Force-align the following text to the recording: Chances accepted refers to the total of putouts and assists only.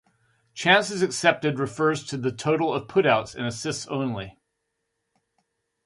Chances 0.55 1.03
accepted 1.03 1.59
refers 1.59 2.03
to 2.05 2.17
the 2.17 2.31
total 2.31 2.73
of 2.73 2.87
putouts 2.87 3.35
and 3.35 3.45
assists 3.45 3.85
only. 3.85 4.39